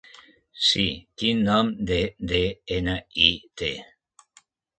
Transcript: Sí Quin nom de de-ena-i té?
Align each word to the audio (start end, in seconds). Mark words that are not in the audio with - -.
Sí 0.67 0.85
Quin 1.23 1.43
nom 1.49 1.69
de 1.91 1.99
de-ena-i 2.33 3.29
té? 3.63 3.71